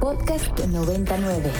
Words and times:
Podcast 0.00 0.58
99. 0.58 1.52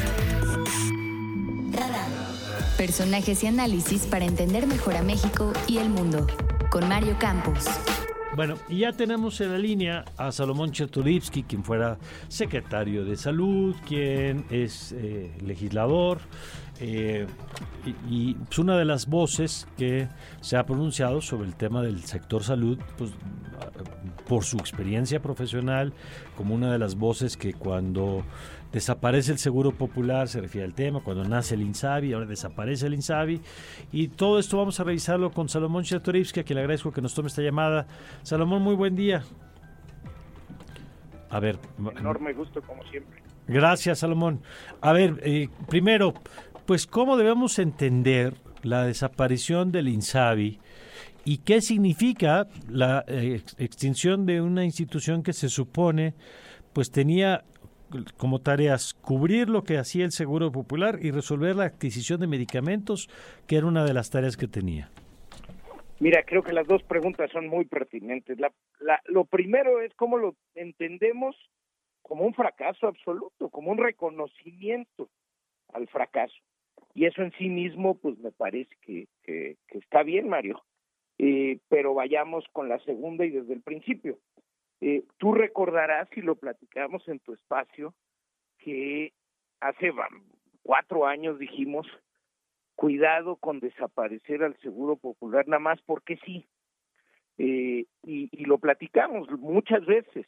Personajes 2.79 3.45
y 3.45 3.47
análisis 3.47 4.07
para 4.07 4.25
entender 4.25 4.67
mejor 4.67 4.97
a 4.97 5.03
México 5.03 5.53
y 5.69 5.77
el 5.77 5.91
mundo. 5.91 6.27
Con 6.71 6.89
Mario 6.89 7.17
Campos. 7.19 7.67
Bueno, 8.35 8.55
y 8.69 8.79
ya 8.79 8.93
tenemos 8.93 9.39
en 9.43 9.53
la 9.53 9.59
línea 9.59 10.05
a 10.17 10.33
Salomón 10.33 10.73
Chertulivsky, 10.73 11.43
quien 11.43 11.63
fuera 11.63 11.99
secretario 12.29 13.05
de 13.05 13.17
Salud, 13.17 13.77
quien 13.87 14.47
es 14.49 14.93
eh, 14.93 15.37
legislador, 15.45 16.21
eh, 16.81 17.27
y, 18.09 18.35
pues 18.35 18.59
una 18.59 18.77
de 18.77 18.85
las 18.85 19.07
voces 19.07 19.69
que 19.77 20.09
se 20.41 20.57
ha 20.57 20.65
pronunciado 20.65 21.21
sobre 21.21 21.47
el 21.47 21.55
tema 21.55 21.83
del 21.83 22.03
sector 22.05 22.43
salud, 22.43 22.79
pues 22.97 23.13
por 24.27 24.45
su 24.45 24.57
experiencia 24.57 25.21
profesional, 25.21 25.93
como 26.37 26.55
una 26.55 26.73
de 26.73 26.79
las 26.79 26.95
voces 26.95 27.37
que 27.37 27.53
cuando 27.53 28.25
desaparece 28.73 29.33
el 29.33 29.39
seguro 29.39 29.73
popular 29.73 30.29
se 30.29 30.41
refiere 30.41 30.65
al 30.65 30.75
tema, 30.75 31.01
cuando 31.01 31.25
nace 31.25 31.55
el 31.55 31.63
INSABI, 31.63 32.13
ahora 32.13 32.27
desaparece 32.27 32.87
el 32.87 32.95
INSABI, 32.95 33.41
y 33.93 34.09
todo 34.09 34.39
esto 34.39 34.57
vamos 34.57 34.79
a 34.81 34.85
revisarlo 34.85 35.33
con 35.33 35.49
Salomón 35.49 35.85
Chertorivsky, 35.85 36.41
a 36.41 36.45
quien 36.45 36.57
le 36.57 36.63
agradezco 36.63 36.93
que 36.93 37.03
nos 37.03 37.15
tome 37.15 37.29
esta 37.29 37.43
llamada. 37.43 37.87
Salomón, 38.23 38.63
muy 38.63 38.75
buen 38.75 38.95
día. 38.95 39.23
A 41.29 41.41
ver. 41.41 41.59
Enorme 41.99 42.33
gusto, 42.33 42.63
como 42.63 42.85
siempre. 42.85 43.23
Gracias, 43.47 43.99
Salomón. 43.99 44.41
A 44.81 44.93
ver, 44.93 45.21
eh, 45.25 45.49
primero, 45.69 46.15
pues, 46.71 46.87
¿cómo 46.87 47.17
debemos 47.17 47.59
entender 47.59 48.35
la 48.63 48.87
desaparición 48.87 49.73
del 49.73 49.89
INSABI 49.89 50.61
y 51.25 51.39
qué 51.39 51.63
significa 51.63 52.47
la 52.69 53.05
eh, 53.09 53.41
extinción 53.59 54.25
de 54.25 54.41
una 54.41 54.65
institución 54.65 55.25
que 55.25 55.33
se 55.33 55.49
supone 55.49 56.15
pues 56.73 56.93
tenía 56.93 57.43
como 58.17 58.39
tareas 58.39 58.95
cubrir 58.95 59.49
lo 59.49 59.65
que 59.65 59.79
hacía 59.79 60.05
el 60.05 60.13
Seguro 60.13 60.53
Popular 60.53 61.01
y 61.03 61.11
resolver 61.11 61.57
la 61.57 61.65
adquisición 61.65 62.21
de 62.21 62.29
medicamentos, 62.29 63.09
que 63.49 63.57
era 63.57 63.67
una 63.67 63.85
de 63.85 63.93
las 63.93 64.11
tareas 64.11 64.37
que 64.37 64.47
tenía? 64.47 64.91
Mira, 65.99 66.23
creo 66.23 66.45
que 66.45 66.53
las 66.53 66.69
dos 66.69 66.85
preguntas 66.85 67.33
son 67.33 67.49
muy 67.49 67.65
pertinentes. 67.65 68.39
lo 69.07 69.25
primero 69.25 69.81
es 69.81 69.93
cómo 69.97 70.19
lo 70.19 70.37
entendemos 70.55 71.35
como 72.03 72.25
un 72.25 72.33
fracaso 72.33 72.87
absoluto, 72.87 73.49
como 73.49 73.73
un 73.73 73.79
reconocimiento 73.79 75.11
al 75.73 75.89
fracaso. 75.89 76.37
Y 76.95 77.07
eso 77.07 77.23
en 77.23 77.33
sí 77.33 77.49
mismo, 77.49 77.97
pues 77.97 78.19
me 78.19 78.33
parece 78.33 78.75
que, 78.83 79.07
que, 79.23 79.57
está 79.71 80.03
bien, 80.03 80.29
Mario. 80.29 80.63
Eh, 81.19 81.59
pero 81.69 81.95
vayamos 81.95 82.45
con 82.53 82.69
la 82.69 82.79
segunda 82.81 83.25
y 83.25 83.31
desde 83.31 83.53
el 83.53 83.63
principio. 83.63 84.19
Eh, 84.81 85.05
tú 85.19 85.33
recordarás, 85.33 86.09
y 86.17 86.23
lo 86.23 86.37
platicamos 86.37 87.07
en 87.09 87.21
tu 87.21 87.35
espacio, 87.35 87.95
que 88.59 89.13
hace 89.61 89.93
cuatro 90.63 91.07
años 91.07 91.39
dijimos, 91.39 91.87
cuidado 92.75 93.37
con 93.37 93.61
desaparecer 93.61 94.43
al 94.43 94.57
Seguro 94.61 94.97
Popular, 94.97 95.47
nada 95.47 95.61
más 95.61 95.81
porque 95.83 96.19
sí. 96.25 96.47
Eh, 97.39 97.85
y, 98.03 98.29
y 98.33 98.45
lo 98.47 98.59
platicamos 98.59 99.31
muchas 99.39 99.85
veces. 99.85 100.27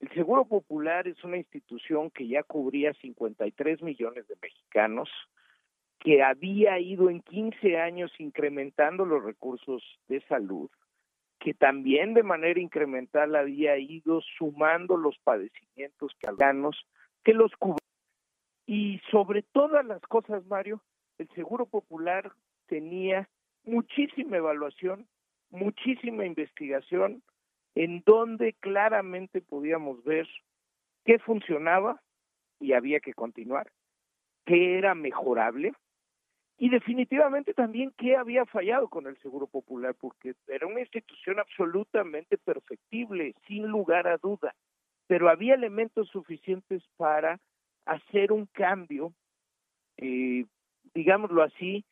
El 0.00 0.08
Seguro 0.14 0.46
Popular 0.46 1.06
es 1.06 1.22
una 1.22 1.36
institución 1.36 2.10
que 2.10 2.26
ya 2.26 2.42
cubría 2.42 2.92
53 2.94 3.82
millones 3.82 4.26
de 4.26 4.36
mexicanos, 4.42 5.08
que 6.02 6.20
había 6.20 6.80
ido 6.80 7.10
en 7.10 7.22
15 7.22 7.78
años 7.78 8.10
incrementando 8.18 9.04
los 9.04 9.22
recursos 9.22 9.82
de 10.08 10.20
salud, 10.22 10.68
que 11.38 11.54
también 11.54 12.12
de 12.12 12.24
manera 12.24 12.60
incremental 12.60 13.36
había 13.36 13.78
ido 13.78 14.20
sumando 14.36 14.96
los 14.96 15.16
padecimientos 15.18 16.12
que 16.18 16.28
que 17.22 17.34
los 17.34 17.52
cubrían. 17.56 17.78
Y 18.66 19.00
sobre 19.12 19.42
todas 19.42 19.86
las 19.86 20.02
cosas, 20.02 20.44
Mario, 20.46 20.82
el 21.18 21.28
Seguro 21.36 21.66
Popular 21.66 22.32
tenía 22.66 23.28
muchísima 23.64 24.38
evaluación, 24.38 25.06
muchísima 25.50 26.26
investigación, 26.26 27.22
en 27.76 28.02
donde 28.04 28.54
claramente 28.54 29.40
podíamos 29.40 30.02
ver 30.02 30.26
qué 31.04 31.20
funcionaba 31.20 32.02
y 32.58 32.72
había 32.72 32.98
que 32.98 33.14
continuar, 33.14 33.70
qué 34.44 34.78
era 34.78 34.96
mejorable 34.96 35.72
y 36.58 36.68
definitivamente 36.68 37.54
también 37.54 37.92
qué 37.96 38.16
había 38.16 38.46
fallado 38.46 38.88
con 38.88 39.06
el 39.06 39.16
Seguro 39.18 39.46
Popular, 39.46 39.94
porque 39.98 40.34
era 40.46 40.66
una 40.66 40.80
institución 40.80 41.38
absolutamente 41.40 42.38
perfectible, 42.38 43.34
sin 43.46 43.66
lugar 43.66 44.06
a 44.06 44.18
duda, 44.18 44.54
pero 45.06 45.28
había 45.28 45.54
elementos 45.54 46.08
suficientes 46.08 46.82
para 46.96 47.40
hacer 47.84 48.32
un 48.32 48.46
cambio, 48.46 49.12
eh, 49.96 50.44
digámoslo 50.94 51.42
así, 51.42 51.84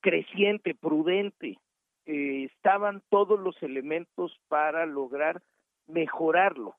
creciente, 0.00 0.74
prudente. 0.74 1.58
Eh, 2.06 2.44
estaban 2.54 3.02
todos 3.08 3.40
los 3.40 3.62
elementos 3.62 4.38
para 4.48 4.84
lograr 4.86 5.42
mejorarlo. 5.86 6.76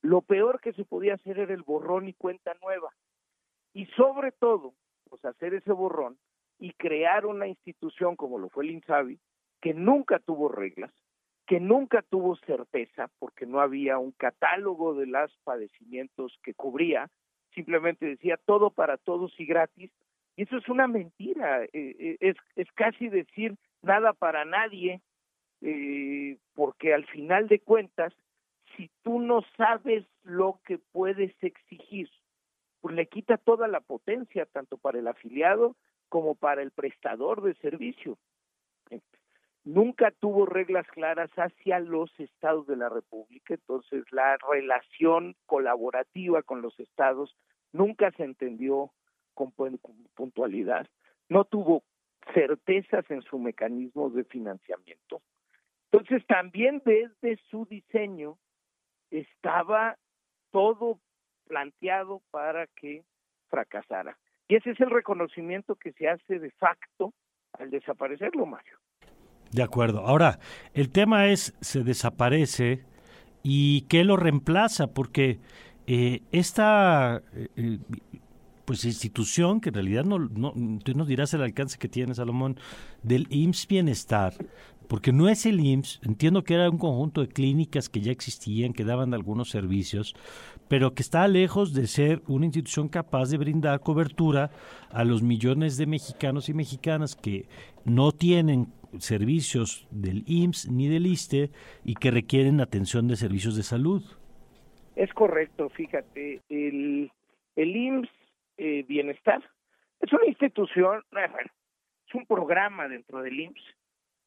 Lo 0.00 0.22
peor 0.22 0.60
que 0.60 0.72
se 0.72 0.84
podía 0.84 1.14
hacer 1.14 1.38
era 1.38 1.52
el 1.52 1.62
borrón 1.62 2.08
y 2.08 2.14
cuenta 2.14 2.54
nueva. 2.62 2.90
Y 3.74 3.86
sobre 3.96 4.32
todo, 4.32 4.74
pues 5.08 5.24
hacer 5.24 5.54
ese 5.54 5.72
borrón 5.72 6.18
y 6.58 6.72
crear 6.72 7.26
una 7.26 7.46
institución 7.46 8.16
como 8.16 8.38
lo 8.38 8.48
fue 8.48 8.64
el 8.64 8.70
INSABI, 8.70 9.18
que 9.60 9.74
nunca 9.74 10.18
tuvo 10.18 10.48
reglas, 10.48 10.92
que 11.46 11.60
nunca 11.60 12.02
tuvo 12.02 12.36
certeza, 12.36 13.08
porque 13.18 13.46
no 13.46 13.60
había 13.60 13.98
un 13.98 14.12
catálogo 14.12 14.94
de 14.94 15.06
los 15.06 15.36
padecimientos 15.44 16.38
que 16.42 16.54
cubría, 16.54 17.08
simplemente 17.54 18.06
decía 18.06 18.38
todo 18.44 18.70
para 18.70 18.96
todos 18.96 19.32
y 19.38 19.46
gratis, 19.46 19.90
y 20.36 20.42
eso 20.42 20.58
es 20.58 20.68
una 20.68 20.86
mentira, 20.86 21.64
eh, 21.64 21.70
eh, 21.72 22.16
es, 22.20 22.36
es 22.56 22.70
casi 22.72 23.08
decir 23.08 23.56
nada 23.82 24.12
para 24.12 24.44
nadie, 24.44 25.00
eh, 25.62 26.36
porque 26.54 26.92
al 26.92 27.06
final 27.06 27.48
de 27.48 27.60
cuentas, 27.60 28.12
si 28.76 28.90
tú 29.02 29.20
no 29.20 29.42
sabes 29.56 30.04
lo 30.22 30.60
que 30.64 30.78
puedes 30.78 31.32
exigir, 31.42 32.10
pues 32.86 32.94
le 32.94 33.08
quita 33.08 33.36
toda 33.36 33.66
la 33.66 33.80
potencia, 33.80 34.46
tanto 34.46 34.78
para 34.78 35.00
el 35.00 35.08
afiliado 35.08 35.74
como 36.08 36.36
para 36.36 36.62
el 36.62 36.70
prestador 36.70 37.42
de 37.42 37.54
servicio. 37.54 38.16
Nunca 39.64 40.12
tuvo 40.12 40.46
reglas 40.46 40.86
claras 40.92 41.28
hacia 41.32 41.80
los 41.80 42.08
estados 42.20 42.64
de 42.68 42.76
la 42.76 42.88
República, 42.88 43.54
entonces 43.54 44.04
la 44.12 44.36
relación 44.48 45.34
colaborativa 45.46 46.44
con 46.44 46.62
los 46.62 46.78
estados 46.78 47.36
nunca 47.72 48.12
se 48.12 48.22
entendió 48.22 48.92
con, 49.34 49.50
puntualidad, 50.14 50.86
no 51.28 51.44
tuvo 51.44 51.82
certezas 52.34 53.04
en 53.10 53.22
su 53.22 53.40
mecanismo 53.40 54.10
de 54.10 54.22
financiamiento. 54.22 55.22
Entonces 55.90 56.24
también 56.28 56.80
desde 56.84 57.36
su 57.50 57.66
diseño 57.66 58.38
estaba 59.10 59.98
todo 60.52 61.00
planteado 61.46 62.22
para 62.30 62.66
que 62.66 63.04
fracasara. 63.48 64.16
Y 64.48 64.56
ese 64.56 64.70
es 64.70 64.80
el 64.80 64.90
reconocimiento 64.90 65.74
que 65.74 65.92
se 65.92 66.08
hace 66.08 66.38
de 66.38 66.50
facto 66.52 67.12
al 67.58 67.70
desaparecerlo, 67.70 68.46
Mario. 68.46 68.78
De 69.52 69.62
acuerdo. 69.62 70.00
Ahora, 70.00 70.38
el 70.74 70.90
tema 70.90 71.26
es, 71.28 71.54
se 71.60 71.82
desaparece 71.82 72.84
y 73.42 73.82
qué 73.82 74.04
lo 74.04 74.16
reemplaza, 74.16 74.88
porque 74.88 75.38
eh, 75.86 76.20
esta 76.32 77.22
eh, 77.32 77.48
eh, 77.56 77.78
pues 78.64 78.84
institución, 78.84 79.60
que 79.60 79.68
en 79.68 79.74
realidad 79.76 80.04
no, 80.04 80.18
no, 80.18 80.52
tú 80.82 80.92
nos 80.94 81.06
dirás 81.06 81.32
el 81.34 81.42
alcance 81.42 81.78
que 81.78 81.88
tiene, 81.88 82.14
Salomón, 82.14 82.58
del 83.02 83.26
IMSS 83.30 83.68
Bienestar, 83.68 84.34
porque 84.88 85.12
no 85.12 85.28
es 85.28 85.46
el 85.46 85.60
IMSS, 85.60 86.00
entiendo 86.04 86.44
que 86.44 86.54
era 86.54 86.70
un 86.70 86.78
conjunto 86.78 87.20
de 87.20 87.28
clínicas 87.28 87.88
que 87.88 88.00
ya 88.00 88.12
existían, 88.12 88.72
que 88.72 88.84
daban 88.84 89.14
algunos 89.14 89.50
servicios, 89.50 90.14
pero 90.68 90.94
que 90.94 91.02
está 91.02 91.26
lejos 91.28 91.74
de 91.74 91.86
ser 91.86 92.22
una 92.26 92.46
institución 92.46 92.88
capaz 92.88 93.30
de 93.30 93.38
brindar 93.38 93.80
cobertura 93.80 94.50
a 94.90 95.04
los 95.04 95.22
millones 95.22 95.76
de 95.76 95.86
mexicanos 95.86 96.48
y 96.48 96.54
mexicanas 96.54 97.16
que 97.16 97.46
no 97.84 98.12
tienen 98.12 98.68
servicios 98.98 99.86
del 99.90 100.22
IMSS 100.26 100.70
ni 100.70 100.88
del 100.88 101.06
ISTE 101.06 101.50
y 101.84 101.94
que 101.94 102.10
requieren 102.10 102.60
atención 102.60 103.08
de 103.08 103.16
servicios 103.16 103.56
de 103.56 103.62
salud. 103.62 104.02
Es 104.94 105.12
correcto, 105.12 105.68
fíjate, 105.68 106.40
el, 106.48 107.10
el 107.56 107.76
IMSS 107.76 108.10
eh, 108.58 108.84
Bienestar 108.88 109.42
es 110.00 110.12
una 110.12 110.26
institución, 110.26 111.02
eh, 111.12 111.28
es 112.08 112.14
un 112.14 112.24
programa 112.26 112.88
dentro 112.88 113.20
del 113.20 113.38
IMSS 113.38 113.76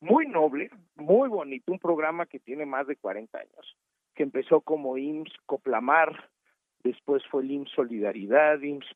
muy 0.01 0.27
noble, 0.27 0.69
muy 0.95 1.29
bonito, 1.29 1.71
un 1.71 1.79
programa 1.79 2.25
que 2.25 2.39
tiene 2.39 2.65
más 2.65 2.87
de 2.87 2.95
40 2.95 3.37
años, 3.37 3.77
que 4.15 4.23
empezó 4.23 4.61
como 4.61 4.97
IMSS 4.97 5.33
Coplamar, 5.45 6.29
después 6.83 7.23
fue 7.27 7.43
el 7.43 7.51
IMSS 7.51 7.71
Solidaridad, 7.71 8.61
IMSS 8.61 8.95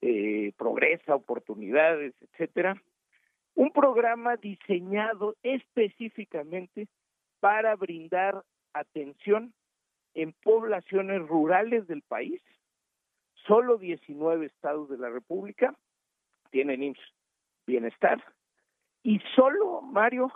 eh, 0.00 0.52
Progresa, 0.56 1.16
Oportunidades, 1.16 2.14
etcétera. 2.20 2.80
Un 3.54 3.72
programa 3.72 4.36
diseñado 4.36 5.34
específicamente 5.42 6.86
para 7.40 7.74
brindar 7.74 8.44
atención 8.72 9.52
en 10.14 10.32
poblaciones 10.32 11.26
rurales 11.26 11.86
del 11.88 12.02
país, 12.02 12.40
solo 13.46 13.78
19 13.78 14.46
estados 14.46 14.88
de 14.88 14.98
la 14.98 15.10
República 15.10 15.74
tienen 16.50 16.82
IMSS 16.82 17.14
Bienestar 17.66 18.22
y 19.02 19.20
solo, 19.34 19.82
Mario, 19.82 20.32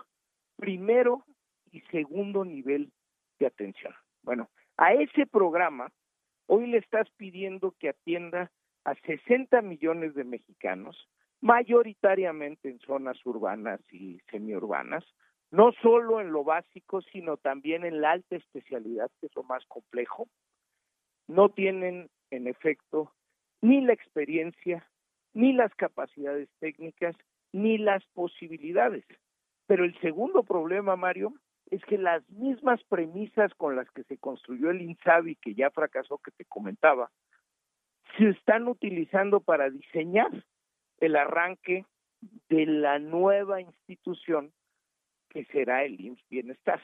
primero 0.56 1.24
y 1.70 1.80
segundo 1.82 2.44
nivel 2.44 2.92
de 3.38 3.46
atención. 3.46 3.94
Bueno, 4.22 4.48
a 4.76 4.94
ese 4.94 5.26
programa 5.26 5.92
hoy 6.46 6.66
le 6.66 6.78
estás 6.78 7.08
pidiendo 7.16 7.74
que 7.78 7.88
atienda 7.88 8.50
a 8.84 8.94
60 8.94 9.62
millones 9.62 10.14
de 10.14 10.24
mexicanos, 10.24 11.08
mayoritariamente 11.40 12.68
en 12.68 12.78
zonas 12.80 13.18
urbanas 13.24 13.80
y 13.90 14.20
semiurbanas, 14.30 15.04
no 15.50 15.72
solo 15.82 16.20
en 16.20 16.32
lo 16.32 16.44
básico, 16.44 17.02
sino 17.02 17.36
también 17.36 17.84
en 17.84 18.00
la 18.00 18.12
alta 18.12 18.36
especialidad, 18.36 19.10
que 19.20 19.26
es 19.26 19.36
lo 19.36 19.42
más 19.42 19.64
complejo, 19.66 20.28
no 21.28 21.50
tienen, 21.50 22.10
en 22.30 22.46
efecto, 22.46 23.12
ni 23.60 23.80
la 23.80 23.92
experiencia, 23.92 24.88
ni 25.34 25.52
las 25.52 25.74
capacidades 25.74 26.48
técnicas, 26.58 27.16
ni 27.52 27.78
las 27.78 28.04
posibilidades. 28.14 29.04
Pero 29.66 29.84
el 29.84 29.99
segundo 30.00 30.43
problema, 30.43 30.96
Mario, 30.96 31.34
es 31.70 31.82
que 31.84 31.96
las 31.96 32.28
mismas 32.31 32.82
premisas 32.84 33.54
con 33.54 33.76
las 33.76 33.90
que 33.90 34.04
se 34.04 34.19
construyó 34.19 34.70
el 34.70 34.82
INSABI, 34.82 35.37
que 35.37 35.54
ya 35.54 35.70
fracasó, 35.70 36.19
que 36.19 36.31
te 36.32 36.44
comentaba, 36.44 37.10
se 38.16 38.28
están 38.28 38.69
utilizando 38.69 39.40
para 39.40 39.70
diseñar 39.70 40.31
el 40.99 41.16
arranque 41.16 41.87
de 42.49 42.66
la 42.66 42.99
nueva 42.99 43.60
institución 43.60 44.52
que 45.31 45.44
será 45.46 45.84
el 45.84 45.98
IMSS 45.98 46.28
Bienestar. 46.28 46.81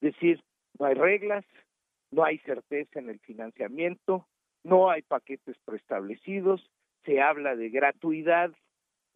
Es 0.00 0.12
decir, 0.12 0.44
no 0.78 0.86
hay 0.86 0.94
reglas, 0.94 1.44
no 2.10 2.24
hay 2.24 2.38
certeza 2.40 2.98
en 2.98 3.08
el 3.08 3.18
financiamiento, 3.20 4.28
no 4.62 4.90
hay 4.90 5.02
paquetes 5.02 5.56
preestablecidos, 5.64 6.70
se 7.04 7.20
habla 7.20 7.56
de 7.56 7.70
gratuidad 7.70 8.52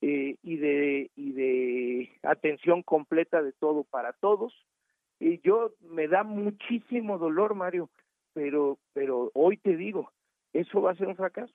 eh, 0.02 0.36
y 0.42 0.56
de 0.56 1.10
y 1.16 1.32
de 1.32 2.10
atención 2.22 2.82
completa 2.82 3.40
de 3.40 3.52
todo 3.52 3.84
para 3.84 4.12
todos 4.12 4.52
y 5.18 5.40
yo 5.40 5.72
me 5.80 6.08
da 6.08 6.24
muchísimo 6.24 7.18
dolor 7.18 7.54
Mario 7.54 7.88
pero 8.34 8.78
pero 8.92 9.30
hoy 9.32 9.56
te 9.56 9.76
digo 9.76 10.10
eso 10.52 10.82
va 10.82 10.90
a 10.90 10.96
ser 10.96 11.06
un 11.06 11.16
fracaso 11.16 11.54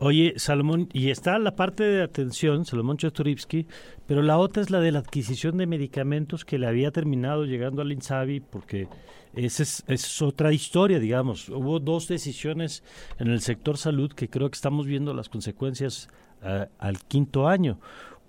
Oye, 0.00 0.34
Salomón, 0.36 0.88
y 0.92 1.10
está 1.10 1.36
la 1.40 1.56
parte 1.56 1.82
de 1.82 2.02
atención, 2.04 2.64
Salomón 2.64 2.98
Chestorivsky, 2.98 3.66
pero 4.06 4.22
la 4.22 4.38
otra 4.38 4.62
es 4.62 4.70
la 4.70 4.78
de 4.78 4.92
la 4.92 5.00
adquisición 5.00 5.56
de 5.58 5.66
medicamentos 5.66 6.44
que 6.44 6.56
le 6.56 6.68
había 6.68 6.92
terminado 6.92 7.44
llegando 7.46 7.82
al 7.82 7.90
INSABI, 7.90 8.38
porque 8.38 8.86
esa 9.34 9.64
es, 9.64 10.22
otra 10.22 10.52
historia, 10.52 11.00
digamos. 11.00 11.48
Hubo 11.48 11.80
dos 11.80 12.06
decisiones 12.06 12.84
en 13.18 13.26
el 13.26 13.40
sector 13.40 13.76
salud 13.76 14.12
que 14.12 14.28
creo 14.28 14.48
que 14.48 14.54
estamos 14.54 14.86
viendo 14.86 15.14
las 15.14 15.28
consecuencias 15.28 16.08
al 16.42 16.98
quinto 17.04 17.48
año. 17.48 17.78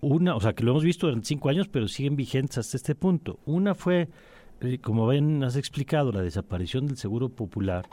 Una, 0.01 0.35
o 0.35 0.39
sea, 0.39 0.53
que 0.53 0.63
lo 0.63 0.71
hemos 0.71 0.83
visto 0.83 1.07
durante 1.07 1.27
cinco 1.27 1.50
años, 1.50 1.67
pero 1.67 1.88
siguen 1.88 2.15
vigentes 2.15 2.57
hasta 2.57 2.77
este 2.77 2.95
punto. 2.95 3.39
Una 3.45 3.75
fue, 3.75 4.07
eh, 4.61 4.77
como 4.79 5.07
bien 5.07 5.44
has 5.44 5.56
explicado, 5.56 6.11
la 6.11 6.21
desaparición 6.21 6.88
del 6.88 6.97
Seguro 6.97 7.29
Popular 7.29 7.85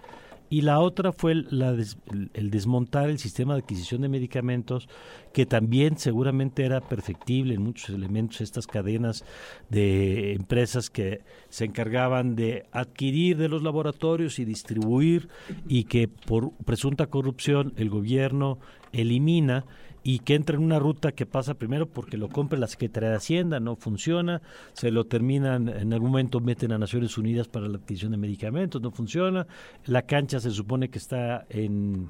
y 0.48 0.60
la 0.60 0.80
otra 0.80 1.12
fue 1.12 1.32
el 1.32 2.50
desmontar 2.50 3.10
el 3.10 3.18
sistema 3.18 3.54
de 3.54 3.60
adquisición 3.60 4.02
de 4.02 4.08
medicamentos, 4.08 4.88
que 5.32 5.44
también 5.44 5.98
seguramente 5.98 6.64
era 6.64 6.80
perfectible 6.80 7.54
en 7.54 7.62
muchos 7.62 7.90
elementos, 7.90 8.40
estas 8.40 8.66
cadenas 8.66 9.24
de 9.70 10.34
empresas 10.34 10.88
que 10.88 11.22
se 11.48 11.64
encargaban 11.64 12.36
de 12.36 12.66
adquirir 12.70 13.36
de 13.38 13.48
los 13.48 13.62
laboratorios 13.62 14.38
y 14.38 14.44
distribuir 14.44 15.28
y 15.68 15.84
que 15.84 16.06
por 16.06 16.52
presunta 16.64 17.06
corrupción 17.06 17.72
el 17.76 17.90
gobierno 17.90 18.58
elimina 18.92 19.64
y 20.08 20.20
que 20.20 20.36
entra 20.36 20.54
en 20.54 20.62
una 20.62 20.78
ruta 20.78 21.10
que 21.10 21.26
pasa 21.26 21.54
primero 21.54 21.86
porque 21.86 22.16
lo 22.16 22.28
compra 22.28 22.60
la 22.60 22.68
Secretaría 22.68 23.10
de 23.10 23.16
Hacienda, 23.16 23.58
no 23.58 23.74
funciona, 23.74 24.40
se 24.72 24.92
lo 24.92 25.02
terminan, 25.02 25.68
en 25.68 25.92
algún 25.92 26.10
momento 26.10 26.38
meten 26.38 26.70
a 26.70 26.78
Naciones 26.78 27.18
Unidas 27.18 27.48
para 27.48 27.66
la 27.66 27.78
adquisición 27.78 28.12
de 28.12 28.18
medicamentos, 28.18 28.80
no 28.80 28.92
funciona, 28.92 29.48
la 29.84 30.02
cancha 30.02 30.38
se 30.38 30.52
supone 30.52 30.90
que 30.90 30.98
está 30.98 31.44
en, 31.48 32.08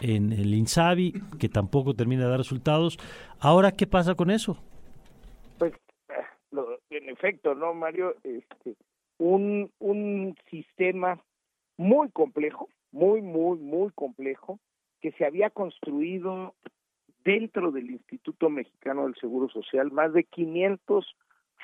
en 0.00 0.32
el 0.32 0.52
INSABI, 0.54 1.12
que 1.38 1.48
tampoco 1.48 1.94
termina 1.94 2.24
de 2.24 2.30
dar 2.30 2.38
resultados. 2.38 2.98
Ahora, 3.38 3.70
¿qué 3.70 3.86
pasa 3.86 4.16
con 4.16 4.32
eso? 4.32 4.60
Pues, 5.58 5.72
en 6.90 7.08
efecto, 7.08 7.54
¿no, 7.54 7.74
Mario? 7.74 8.16
Este, 8.24 8.74
un, 9.18 9.70
un 9.78 10.34
sistema 10.50 11.22
muy 11.76 12.10
complejo, 12.10 12.68
muy, 12.90 13.22
muy, 13.22 13.56
muy 13.60 13.92
complejo, 13.94 14.58
que 15.00 15.12
se 15.12 15.24
había 15.24 15.50
construido 15.50 16.52
dentro 17.26 17.72
del 17.72 17.90
Instituto 17.90 18.48
Mexicano 18.48 19.02
del 19.04 19.16
Seguro 19.16 19.48
Social 19.48 19.90
más 19.90 20.12
de 20.12 20.22
500 20.22 21.16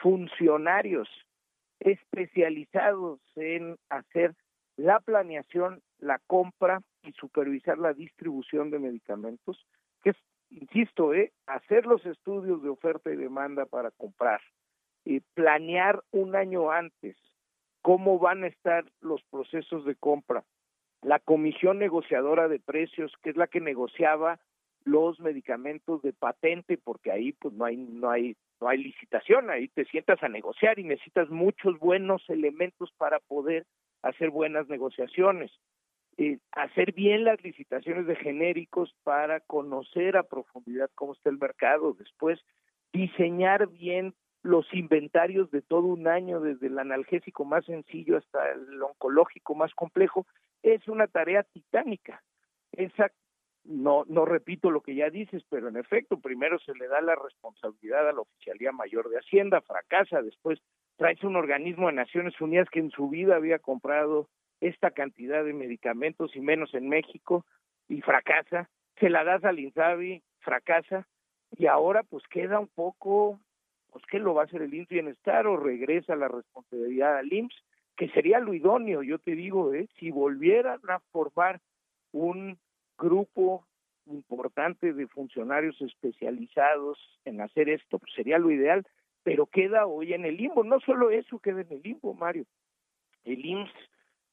funcionarios 0.02 1.08
especializados 1.78 3.20
en 3.36 3.76
hacer 3.88 4.34
la 4.76 4.98
planeación, 4.98 5.80
la 6.00 6.18
compra 6.26 6.82
y 7.04 7.12
supervisar 7.12 7.78
la 7.78 7.92
distribución 7.92 8.70
de 8.70 8.80
medicamentos, 8.80 9.64
que 10.02 10.10
es, 10.10 10.16
insisto, 10.50 11.14
¿eh? 11.14 11.32
hacer 11.46 11.86
los 11.86 12.04
estudios 12.06 12.60
de 12.64 12.68
oferta 12.68 13.12
y 13.12 13.16
demanda 13.16 13.64
para 13.64 13.92
comprar, 13.92 14.40
y 15.04 15.20
planear 15.34 16.02
un 16.10 16.34
año 16.34 16.72
antes 16.72 17.16
cómo 17.82 18.18
van 18.18 18.42
a 18.42 18.48
estar 18.48 18.84
los 19.00 19.22
procesos 19.30 19.84
de 19.84 19.94
compra, 19.94 20.44
la 21.02 21.20
comisión 21.20 21.78
negociadora 21.78 22.48
de 22.48 22.58
precios, 22.58 23.12
que 23.22 23.30
es 23.30 23.36
la 23.36 23.46
que 23.46 23.60
negociaba 23.60 24.40
los 24.84 25.20
medicamentos 25.20 26.02
de 26.02 26.12
patente 26.12 26.79
porque 26.79 27.11
ahí 27.11 27.32
pues 27.32 27.55
no 27.55 27.64
hay 27.64 27.76
no 27.76 28.11
hay 28.11 28.37
no 28.61 28.69
hay 28.69 28.79
licitación 28.79 29.50
ahí 29.50 29.69
te 29.69 29.84
sientas 29.87 30.23
a 30.23 30.29
negociar 30.29 30.79
y 30.79 30.84
necesitas 30.84 31.29
muchos 31.31 31.79
buenos 31.79 32.23
elementos 32.29 32.90
para 32.99 33.19
poder 33.20 33.67
hacer 34.02 34.31
buenas 34.31 34.69
negociaciones. 34.69 35.50
Eh, 36.19 36.38
hacer 36.52 36.93
bien 36.93 37.25
las 37.25 37.43
licitaciones 37.43 38.06
de 38.06 38.17
genéricos 38.17 38.94
para 39.02 39.40
conocer 39.40 40.17
a 40.17 40.25
profundidad 40.25 40.90
cómo 40.94 41.14
está 41.14 41.31
el 41.31 41.38
mercado 41.38 41.94
después 41.94 42.38
diseñar 42.93 43.69
bien 43.69 44.14
los 44.43 44.67
inventarios 44.75 45.50
de 45.50 45.62
todo 45.62 45.87
un 45.87 46.08
año 46.08 46.40
desde 46.40 46.67
el 46.67 46.79
analgésico 46.79 47.44
más 47.44 47.64
sencillo 47.64 48.19
hasta 48.19 48.50
el 48.50 48.82
oncológico 48.82 49.55
más 49.55 49.73
complejo 49.75 50.26
es 50.62 50.87
una 50.88 51.06
tarea 51.06 51.44
titánica. 51.44 52.23
Esa 52.73 53.11
no, 53.64 54.04
no 54.08 54.24
repito 54.24 54.70
lo 54.70 54.81
que 54.81 54.94
ya 54.94 55.10
dices, 55.10 55.42
pero 55.48 55.69
en 55.69 55.76
efecto, 55.76 56.19
primero 56.19 56.58
se 56.58 56.74
le 56.74 56.88
da 56.88 57.00
la 57.00 57.14
responsabilidad 57.14 58.08
a 58.08 58.12
la 58.12 58.20
Oficialía 58.20 58.72
Mayor 58.72 59.08
de 59.08 59.19
Hacienda, 59.19 59.60
fracasa, 59.60 60.22
después 60.22 60.60
traes 60.96 61.22
un 61.22 61.36
organismo 61.36 61.86
de 61.86 61.94
Naciones 61.94 62.40
Unidas 62.40 62.69
que 62.70 62.81
en 62.81 62.90
su 62.90 63.08
vida 63.08 63.36
había 63.36 63.58
comprado 63.58 64.28
esta 64.60 64.90
cantidad 64.90 65.44
de 65.44 65.52
medicamentos 65.52 66.34
y 66.36 66.40
menos 66.40 66.74
en 66.74 66.88
México 66.88 67.44
y 67.88 68.00
fracasa, 68.00 68.69
se 68.98 69.10
la 69.10 69.24
das 69.24 69.44
al 69.44 69.58
INSABI, 69.58 70.22
fracasa 70.40 71.06
y 71.56 71.66
ahora 71.66 72.02
pues 72.02 72.22
queda 72.28 72.60
un 72.60 72.69
poco, 72.69 73.40
pues 73.90 74.04
qué 74.06 74.19
lo 74.19 74.34
va 74.34 74.42
a 74.42 74.44
hacer 74.44 74.62
el 74.62 74.74
IMSS 74.74 74.88
Bienestar 74.88 75.46
o 75.46 75.56
regresa 75.56 76.16
la 76.16 76.28
responsabilidad 76.28 77.19
al 77.19 77.32
IMSS, 77.32 77.64
que 77.96 78.08
sería 78.10 78.38
lo 78.38 78.54
idóneo, 78.54 79.02
yo 79.02 79.19
te 79.19 79.34
digo, 79.34 79.74
¿eh? 79.74 79.88
si 79.98 80.10
volvieran 80.10 80.81
a 80.88 81.00
formar 81.10 81.60
un 82.12 82.58
grupo 83.02 83.66
importante 84.06 84.92
de 84.92 85.06
funcionarios 85.08 85.80
especializados 85.80 86.98
en 87.24 87.40
hacer 87.40 87.68
esto, 87.68 87.98
pues 87.98 88.12
sería 88.14 88.38
lo 88.38 88.50
ideal, 88.50 88.86
pero 89.22 89.46
queda 89.46 89.86
hoy 89.86 90.12
en 90.14 90.24
el 90.24 90.36
limbo. 90.36 90.64
No 90.64 90.80
solo 90.80 91.10
eso 91.10 91.38
queda 91.38 91.60
en 91.60 91.72
el 91.72 91.82
limbo, 91.82 92.14
Mario. 92.14 92.44
El 93.24 93.44
IMSS, 93.44 93.72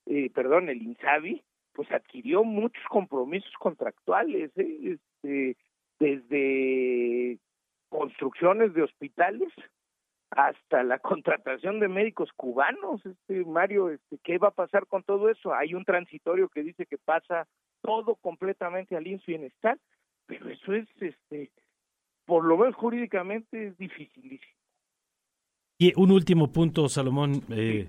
eh, 0.07 0.29
perdón, 0.33 0.69
el 0.69 0.81
INSABI, 0.81 1.43
pues 1.73 1.91
adquirió 1.91 2.43
muchos 2.43 2.83
compromisos 2.89 3.53
contractuales, 3.59 4.51
¿eh? 4.57 4.97
este, 4.97 5.57
desde 5.99 7.37
construcciones 7.89 8.73
de 8.73 8.83
hospitales 8.83 9.49
hasta 10.31 10.83
la 10.83 10.99
contratación 10.99 11.79
de 11.79 11.87
médicos 11.87 12.31
cubanos, 12.35 13.05
este 13.05 13.45
Mario, 13.45 13.89
este, 13.89 14.17
¿qué 14.23 14.37
va 14.37 14.49
a 14.49 14.51
pasar 14.51 14.87
con 14.87 15.03
todo 15.03 15.29
eso? 15.29 15.53
Hay 15.53 15.73
un 15.73 15.85
transitorio 15.85 16.49
que 16.49 16.63
dice 16.63 16.85
que 16.85 16.97
pasa 16.97 17.47
todo 17.81 18.15
completamente 18.15 18.95
al 18.95 19.03
bienestar, 19.03 19.77
pero 20.25 20.49
eso 20.49 20.73
es, 20.73 20.87
este, 20.99 21.51
por 22.25 22.45
lo 22.45 22.57
menos 22.57 22.75
jurídicamente 22.75 23.67
es 23.67 23.77
dificilísimo. 23.77 24.59
Y 25.77 25.93
un 25.95 26.11
último 26.11 26.51
punto, 26.51 26.89
Salomón, 26.89 27.41
eh, 27.49 27.87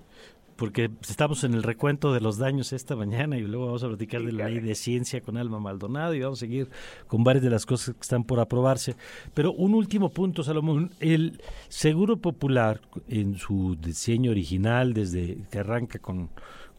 porque 0.60 0.90
estamos 1.08 1.42
en 1.42 1.54
el 1.54 1.62
recuento 1.62 2.12
de 2.12 2.20
los 2.20 2.36
daños 2.36 2.74
esta 2.74 2.94
mañana 2.94 3.38
y 3.38 3.40
luego 3.40 3.64
vamos 3.64 3.82
a 3.82 3.88
platicar 3.88 4.22
de 4.22 4.32
la 4.32 4.46
ley 4.46 4.60
de 4.60 4.74
ciencia 4.74 5.22
con 5.22 5.38
Alma 5.38 5.58
Maldonado 5.58 6.12
y 6.12 6.20
vamos 6.20 6.38
a 6.38 6.46
seguir 6.46 6.68
con 7.06 7.24
varias 7.24 7.42
de 7.42 7.48
las 7.48 7.64
cosas 7.64 7.94
que 7.94 8.00
están 8.02 8.24
por 8.24 8.40
aprobarse. 8.40 8.94
Pero 9.32 9.52
un 9.52 9.74
último 9.74 10.10
punto, 10.10 10.42
Salomón, 10.42 10.90
el 11.00 11.40
Seguro 11.68 12.18
Popular 12.18 12.82
en 13.08 13.36
su 13.36 13.74
diseño 13.76 14.32
original, 14.32 14.92
desde 14.92 15.38
que 15.50 15.58
arranca 15.60 15.98
con 15.98 16.28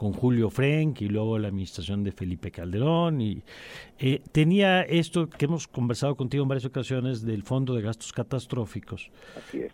con 0.02 0.14
Julio 0.14 0.50
Frenk 0.50 1.00
y 1.02 1.10
luego 1.10 1.38
la 1.38 1.50
administración 1.50 2.04
de 2.04 2.12
Felipe 2.12 2.50
Calderón. 2.50 3.22
Y 3.22 3.44
eh, 4.00 4.20
tenía 4.32 4.82
esto 4.82 5.30
que 5.30 5.46
hemos 5.46 5.68
conversado 5.68 6.16
contigo 6.16 6.42
en 6.42 6.50
varias 6.50 6.66
ocasiones 6.66 7.22
del 7.22 7.44
Fondo 7.44 7.76
de 7.76 7.84
Gastos 7.84 8.12
Catastróficos, 8.12 9.12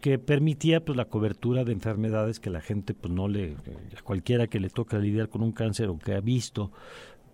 que 0.01 0.19
permitía 0.19 0.83
pues 0.83 0.97
la 0.97 1.05
cobertura 1.05 1.63
de 1.63 1.71
enfermedades 1.71 2.41
que 2.41 2.49
la 2.49 2.59
gente 2.59 2.93
pues 2.93 3.13
no 3.13 3.29
le, 3.29 3.55
a 3.97 4.01
cualquiera 4.01 4.47
que 4.47 4.59
le 4.59 4.69
toca 4.69 4.99
lidiar 4.99 5.29
con 5.29 5.43
un 5.43 5.53
cáncer 5.53 5.87
o 5.87 5.97
que 5.97 6.13
ha 6.13 6.19
visto 6.19 6.73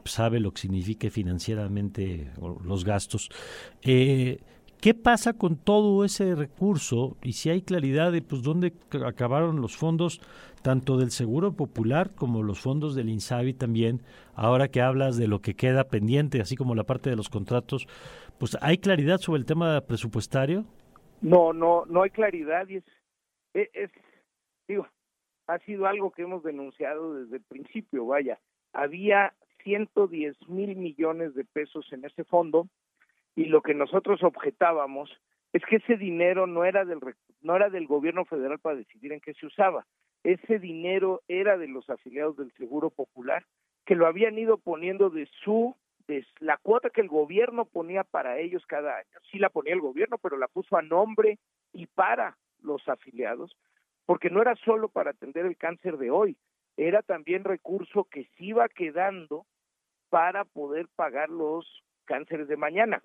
sabe 0.05 0.39
lo 0.39 0.51
que 0.51 0.61
significa 0.61 1.09
financieramente 1.09 2.29
los 2.63 2.85
gastos. 2.85 3.31
Eh, 3.81 4.37
¿Qué 4.83 4.93
pasa 4.93 5.31
con 5.31 5.55
todo 5.55 6.03
ese 6.03 6.35
recurso 6.35 7.15
y 7.23 7.31
si 7.31 7.49
hay 7.49 7.61
claridad 7.61 8.11
de 8.11 8.21
pues 8.21 8.43
dónde 8.43 8.73
acabaron 9.05 9.61
los 9.61 9.77
fondos 9.77 10.19
tanto 10.61 10.97
del 10.97 11.09
Seguro 11.09 11.53
Popular 11.53 12.13
como 12.13 12.43
los 12.43 12.59
fondos 12.59 12.93
del 12.93 13.07
INSABI 13.07 13.53
también? 13.53 14.01
Ahora 14.35 14.67
que 14.67 14.81
hablas 14.81 15.15
de 15.15 15.29
lo 15.29 15.39
que 15.39 15.55
queda 15.55 15.85
pendiente, 15.85 16.41
así 16.41 16.57
como 16.57 16.75
la 16.75 16.83
parte 16.83 17.09
de 17.09 17.15
los 17.15 17.29
contratos, 17.29 17.87
pues 18.37 18.57
¿hay 18.59 18.77
claridad 18.77 19.19
sobre 19.19 19.39
el 19.39 19.45
tema 19.45 19.79
presupuestario? 19.87 20.65
No, 21.21 21.53
no, 21.53 21.85
no 21.85 22.01
hay 22.01 22.09
claridad 22.09 22.67
y 22.67 22.75
es, 22.75 22.83
e, 23.53 23.69
es, 23.71 23.89
digo, 24.67 24.85
ha 25.47 25.59
sido 25.59 25.87
algo 25.87 26.11
que 26.11 26.23
hemos 26.23 26.43
denunciado 26.43 27.13
desde 27.13 27.37
el 27.37 27.43
principio, 27.43 28.07
vaya, 28.07 28.37
había 28.73 29.33
110 29.63 30.49
mil 30.49 30.75
millones 30.75 31.35
de 31.35 31.45
pesos 31.45 31.87
en 31.93 32.03
ese 32.03 32.25
fondo 32.25 32.67
y 33.35 33.45
lo 33.45 33.61
que 33.61 33.73
nosotros 33.73 34.23
objetábamos 34.23 35.09
es 35.53 35.63
que 35.65 35.77
ese 35.77 35.97
dinero 35.97 36.47
no 36.47 36.65
era 36.65 36.85
del 36.85 36.99
no 37.41 37.55
era 37.55 37.69
del 37.69 37.87
gobierno 37.87 38.25
federal 38.25 38.59
para 38.59 38.77
decidir 38.77 39.11
en 39.13 39.19
qué 39.19 39.33
se 39.33 39.45
usaba. 39.45 39.85
Ese 40.23 40.59
dinero 40.59 41.21
era 41.27 41.57
de 41.57 41.67
los 41.67 41.89
afiliados 41.89 42.37
del 42.37 42.51
Seguro 42.53 42.89
Popular 42.89 43.45
que 43.85 43.95
lo 43.95 44.07
habían 44.07 44.37
ido 44.37 44.57
poniendo 44.57 45.09
de 45.09 45.27
su 45.43 45.75
de 46.07 46.25
la 46.39 46.57
cuota 46.57 46.89
que 46.89 47.01
el 47.01 47.07
gobierno 47.07 47.65
ponía 47.65 48.03
para 48.03 48.37
ellos 48.37 48.65
cada 48.65 48.97
año. 48.97 49.19
Sí 49.31 49.39
la 49.39 49.49
ponía 49.49 49.73
el 49.73 49.81
gobierno, 49.81 50.17
pero 50.17 50.37
la 50.37 50.47
puso 50.47 50.75
a 50.75 50.81
nombre 50.81 51.39
y 51.71 51.87
para 51.87 52.37
los 52.61 52.87
afiliados, 52.89 53.55
porque 54.05 54.29
no 54.29 54.41
era 54.41 54.55
solo 54.57 54.89
para 54.89 55.11
atender 55.11 55.45
el 55.45 55.57
cáncer 55.57 55.97
de 55.97 56.11
hoy, 56.11 56.37
era 56.75 57.01
también 57.03 57.43
recurso 57.43 58.05
que 58.05 58.25
se 58.37 58.45
iba 58.45 58.67
quedando 58.69 59.45
para 60.09 60.43
poder 60.43 60.87
pagar 60.95 61.29
los 61.29 61.83
cánceres 62.05 62.47
de 62.47 62.57
mañana 62.57 63.01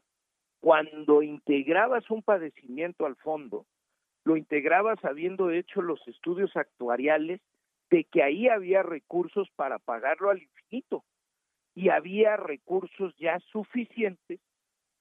cuando 0.61 1.23
integrabas 1.23 2.11
un 2.11 2.23
padecimiento 2.23 3.07
al 3.07 3.17
fondo, 3.17 3.67
lo 4.25 4.37
integrabas 4.37 5.03
habiendo 5.05 5.51
hecho 5.51 5.81
los 5.83 6.07
estudios 6.09 6.57
actuariales 6.57 7.41
de 7.91 8.05
que 8.05 8.23
ahí 8.23 8.49
había 8.49 8.83
recursos 8.83 9.49
para 9.57 9.79
pagarlo 9.79 10.31
al 10.31 10.43
infinito. 10.43 11.05
Y 11.75 11.91
había 11.91 12.37
recursos 12.37 13.15
ya 13.17 13.39
suficientes 13.53 14.41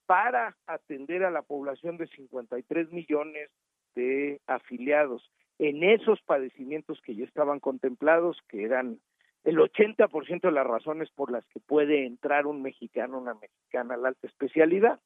para 0.05 0.55
atender 0.67 1.23
a 1.23 1.31
la 1.31 1.41
población 1.41 1.97
de 1.97 2.07
53 2.07 2.91
millones 2.91 3.49
de 3.95 4.39
afiliados 4.47 5.29
en 5.59 5.83
esos 5.83 6.21
padecimientos 6.21 7.01
que 7.01 7.15
ya 7.15 7.25
estaban 7.25 7.59
contemplados, 7.59 8.37
que 8.47 8.63
eran 8.63 8.99
el 9.43 9.57
80% 9.57 10.41
de 10.41 10.51
las 10.51 10.67
razones 10.67 11.09
por 11.11 11.31
las 11.31 11.45
que 11.47 11.59
puede 11.59 12.05
entrar 12.05 12.45
un 12.45 12.61
mexicano, 12.61 13.17
una 13.17 13.33
mexicana 13.33 13.95
a 13.95 13.97
la 13.97 14.09
alta 14.09 14.27
especialidad 14.27 14.99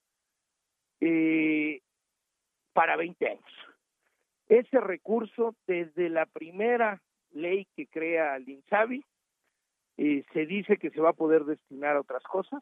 eh, 1.02 1.82
para 2.74 2.96
20 2.96 3.28
años. 3.28 3.54
Ese 4.48 4.80
recurso, 4.80 5.56
desde 5.68 6.10
la 6.10 6.26
primera 6.26 7.02
ley 7.32 7.68
que 7.76 7.88
crea 7.88 8.36
el 8.36 8.50
INSABI, 8.50 9.04
eh, 9.98 10.24
se 10.34 10.46
dice 10.46 10.78
que 10.78 10.90
se 10.90 11.02
va 11.02 11.10
a 11.10 11.14
poder 11.14 11.46
destinar 11.46 11.96
a 11.96 12.02
otras 12.02 12.24
cosas, 12.24 12.62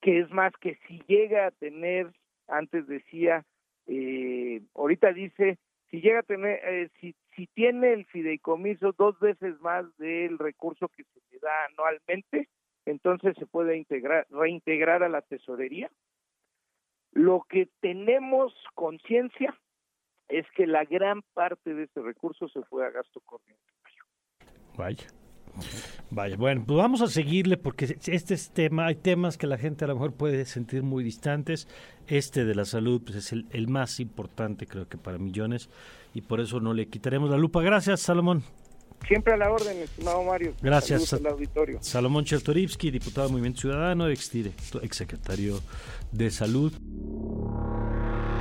que 0.00 0.20
es 0.20 0.30
más 0.30 0.52
que 0.60 0.78
si 0.86 1.02
llega 1.06 1.46
a 1.46 1.50
tener, 1.50 2.12
antes 2.48 2.86
decía, 2.86 3.44
eh, 3.86 4.62
ahorita 4.74 5.12
dice, 5.12 5.58
si 5.90 6.00
llega 6.00 6.20
a 6.20 6.24
tener, 6.24 6.60
eh, 6.64 6.90
si, 7.00 7.14
si 7.34 7.46
tiene 7.48 7.92
el 7.92 8.04
fideicomiso 8.06 8.92
dos 8.92 9.18
veces 9.20 9.60
más 9.60 9.84
del 9.98 10.38
recurso 10.38 10.88
que 10.88 11.04
se 11.04 11.20
le 11.30 11.38
da 11.38 11.66
anualmente, 11.66 12.48
entonces 12.86 13.34
se 13.38 13.46
puede 13.46 13.76
integrar, 13.76 14.26
reintegrar 14.30 15.02
a 15.02 15.08
la 15.08 15.22
tesorería 15.22 15.90
lo 17.14 17.46
que 17.48 17.68
tenemos 17.80 18.52
conciencia 18.74 19.58
es 20.28 20.46
que 20.56 20.66
la 20.66 20.84
gran 20.84 21.22
parte 21.32 21.74
de 21.74 21.84
ese 21.84 22.02
recurso 22.02 22.48
se 22.48 22.62
fue 22.64 22.84
a 22.86 22.90
gasto 22.90 23.20
corriente. 23.20 23.62
Vaya. 24.76 25.06
Vaya, 26.10 26.36
bueno, 26.36 26.64
pues 26.66 26.76
vamos 26.76 27.00
a 27.00 27.06
seguirle 27.06 27.56
porque 27.56 27.84
este 27.84 28.34
es 28.34 28.50
tema, 28.50 28.86
hay 28.86 28.96
temas 28.96 29.38
que 29.38 29.46
la 29.46 29.56
gente 29.56 29.84
a 29.84 29.88
lo 29.88 29.94
mejor 29.94 30.12
puede 30.12 30.44
sentir 30.46 30.82
muy 30.82 31.04
distantes. 31.04 31.68
Este 32.08 32.44
de 32.44 32.56
la 32.56 32.64
salud 32.64 33.02
pues 33.04 33.16
es 33.16 33.32
el, 33.32 33.46
el 33.50 33.68
más 33.68 34.00
importante 34.00 34.66
creo 34.66 34.88
que 34.88 34.98
para 34.98 35.18
millones 35.18 35.70
y 36.12 36.22
por 36.22 36.40
eso 36.40 36.58
no 36.58 36.74
le 36.74 36.88
quitaremos 36.88 37.30
la 37.30 37.36
lupa. 37.36 37.62
Gracias, 37.62 38.00
Salomón. 38.00 38.42
Siempre 39.06 39.34
a 39.34 39.36
la 39.36 39.50
orden, 39.50 39.76
estimado 39.78 40.22
Mario. 40.22 40.54
Gracias. 40.62 41.12
Al 41.12 41.26
auditorio. 41.26 41.78
Salomón 41.82 42.24
Chertorivsky, 42.24 42.90
diputado 42.90 43.26
del 43.26 43.32
Movimiento 43.32 43.60
Ciudadano, 43.60 44.08
ex 44.08 44.30
exsecretario 44.82 45.60
de 46.12 46.30
Salud. 46.30 46.72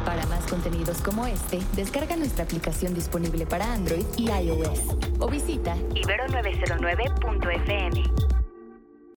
Para 0.06 0.26
más 0.28 0.46
contenidos 0.48 1.02
como 1.02 1.28
este, 1.28 1.60
descarga 1.76 2.16
nuestra 2.16 2.44
aplicación 2.44 2.94
disponible 2.94 3.46
para 3.46 3.74
Android 3.74 4.06
y 4.18 4.30
iOS 4.30 4.80
o 5.20 5.30
visita 5.30 5.76
ibero909.fm. 5.76 8.33